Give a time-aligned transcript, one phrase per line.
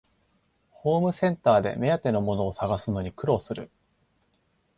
[0.71, 3.69] ホームセンターで目当てのものを探すのに苦労する